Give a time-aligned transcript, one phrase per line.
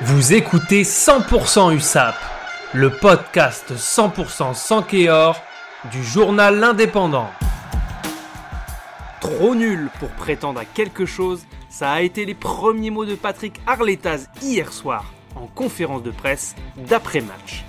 [0.00, 2.14] Vous écoutez 100% USAP,
[2.72, 5.40] le podcast 100% sans Kéor
[5.92, 7.28] du journal L'Indépendant.
[9.20, 13.60] Trop nul pour prétendre à quelque chose, ça a été les premiers mots de Patrick
[13.66, 15.04] Arletaz hier soir
[15.36, 16.56] en conférence de presse
[16.88, 17.62] d'après-match.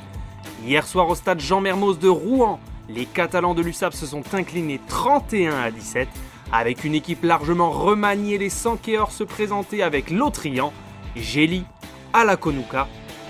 [0.66, 2.60] Hier soir au stade Jean Mermoz de Rouen,
[2.90, 6.08] les Catalans de l'USAP se sont inclinés 31 à 17
[6.52, 10.72] avec une équipe largement remaniée, les Sankéors se présentaient avec Lotrian,
[11.16, 11.66] Gély,
[12.14, 12.88] Alakonuka,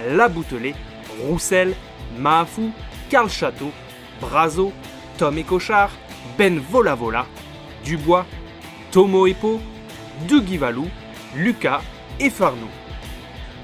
[0.10, 0.76] Laboutelet,
[1.22, 1.74] Roussel,
[2.18, 2.72] Mahafou,
[3.10, 3.72] Karl Château,
[4.22, 4.72] Brazo,
[5.18, 5.92] Tom et Cochard,
[6.38, 7.26] Ben Volavola,
[7.84, 8.26] Dubois,
[8.92, 9.60] Tomo Epo,
[10.28, 10.88] Dugivalou,
[11.36, 11.82] Lucas
[12.20, 12.68] et Farnou.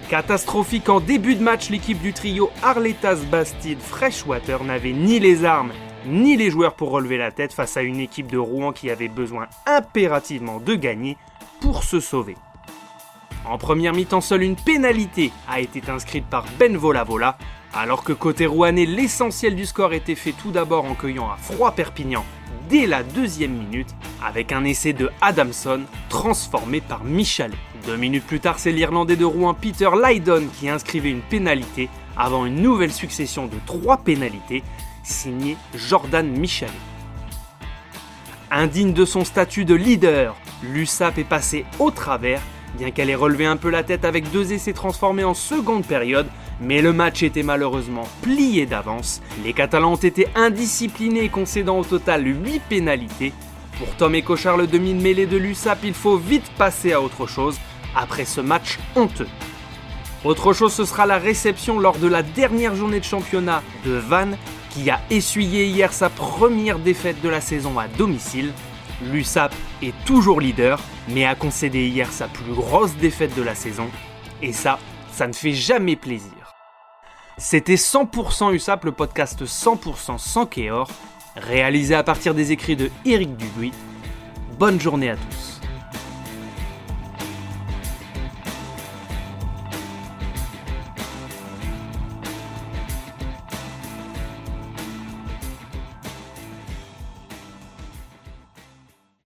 [0.10, 5.72] Catastrophique en début de match, l'équipe du trio Arletas Bastide Freshwater n'avait ni les armes
[6.06, 9.08] ni les joueurs pour relever la tête face à une équipe de Rouen qui avait
[9.08, 11.18] besoin impérativement de gagner
[11.62, 12.36] pour se sauver.
[13.46, 17.38] En première mi-temps, seule une pénalité a été inscrite par Ben Volavola,
[17.74, 21.72] alors que côté rouennais, l'essentiel du score était fait tout d'abord en cueillant à froid
[21.72, 22.26] Perpignan
[22.70, 23.90] dès la deuxième minute
[24.24, 27.58] avec un essai de Adamson transformé par Michalet.
[27.86, 32.46] Deux minutes plus tard, c'est l'Irlandais de Rouen Peter Lydon qui inscrivait une pénalité avant
[32.46, 34.64] une nouvelle succession de trois pénalités
[35.04, 36.72] signé Jordan Michalet.
[38.52, 42.42] Indigne de son statut de leader, l'USAP est passé au travers,
[42.78, 46.28] bien qu'elle ait relevé un peu la tête avec deux essais transformés en seconde période,
[46.62, 49.22] mais le match était malheureusement plié d'avance.
[49.44, 53.34] Les Catalans ont été indisciplinés, concédant au total 8 pénalités.
[53.78, 57.58] Pour Tom et Cochard, le demi-mêlée de l'USAP, il faut vite passer à autre chose
[57.96, 59.28] après ce match honteux.
[60.26, 64.38] Autre chose, ce sera la réception lors de la dernière journée de championnat de Vannes
[64.70, 68.52] qui a essuyé hier sa première défaite de la saison à domicile.
[69.02, 73.88] L'USAP est toujours leader, mais a concédé hier sa plus grosse défaite de la saison.
[74.42, 74.80] Et ça,
[75.12, 76.56] ça ne fait jamais plaisir.
[77.38, 80.90] C'était 100% USAP, le podcast 100% sans Kéor,
[81.36, 83.74] réalisé à partir des écrits de Eric Dubuis.
[84.58, 85.59] Bonne journée à tous.